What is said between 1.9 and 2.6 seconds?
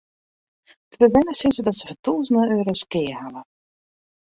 tûzenen